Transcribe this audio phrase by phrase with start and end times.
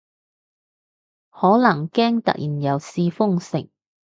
[1.29, 3.69] 可能驚突然又試封城